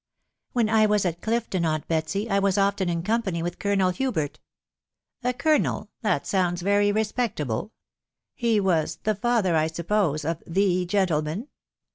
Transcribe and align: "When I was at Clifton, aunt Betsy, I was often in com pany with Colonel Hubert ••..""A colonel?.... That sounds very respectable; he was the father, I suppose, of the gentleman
"When 0.53 0.67
I 0.67 0.87
was 0.87 1.05
at 1.05 1.21
Clifton, 1.21 1.63
aunt 1.63 1.87
Betsy, 1.87 2.27
I 2.27 2.39
was 2.39 2.57
often 2.57 2.89
in 2.89 3.03
com 3.03 3.21
pany 3.21 3.43
with 3.43 3.59
Colonel 3.59 3.91
Hubert 3.91 4.39
••..""A 5.29 5.31
colonel?.... 5.31 5.91
That 6.01 6.25
sounds 6.25 6.63
very 6.63 6.91
respectable; 6.91 7.71
he 8.33 8.59
was 8.59 8.95
the 9.03 9.13
father, 9.13 9.55
I 9.55 9.67
suppose, 9.67 10.25
of 10.25 10.41
the 10.47 10.87
gentleman 10.87 11.49